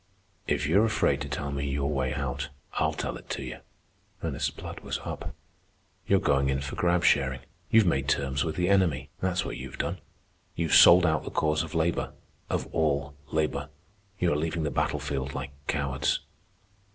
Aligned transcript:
"If 0.47 0.65
you're 0.65 0.83
afraid 0.83 1.21
to 1.21 1.29
tell 1.29 1.51
me 1.51 1.69
your 1.69 1.87
way 1.91 2.11
out, 2.11 2.49
I'll 2.73 2.93
tell 2.95 3.17
it 3.17 3.29
to 3.29 3.43
you." 3.43 3.59
Ernest's 4.23 4.49
blood 4.49 4.79
was 4.79 4.97
up. 5.05 5.35
"You're 6.07 6.19
going 6.19 6.49
in 6.49 6.59
for 6.61 6.75
grab 6.75 7.03
sharing. 7.03 7.41
You've 7.69 7.85
made 7.85 8.07
terms 8.09 8.43
with 8.43 8.55
the 8.55 8.67
enemy, 8.67 9.11
that's 9.19 9.45
what 9.45 9.57
you've 9.57 9.77
done. 9.77 9.99
You've 10.55 10.73
sold 10.73 11.05
out 11.05 11.23
the 11.23 11.29
cause 11.29 11.61
of 11.61 11.75
labor, 11.75 12.13
of 12.49 12.65
all 12.73 13.13
labor. 13.31 13.69
You 14.17 14.33
are 14.33 14.37
leaving 14.37 14.63
the 14.63 14.71
battle 14.71 14.97
field 14.99 15.35
like 15.35 15.51
cowards." 15.67 16.21